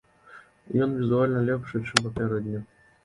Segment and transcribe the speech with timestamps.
[0.85, 2.65] Ён візуальна лепшы, чым папярэдні.